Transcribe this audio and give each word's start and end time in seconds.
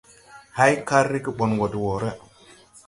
Hay 0.57 0.73
kar 0.87 1.05
rege 1.11 1.31
ɓɔn 1.37 1.51
go 1.59 1.65
de 1.71 1.77
wɔɔre! 1.85 2.09